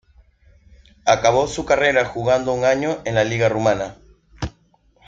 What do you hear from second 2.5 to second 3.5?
un año en la liga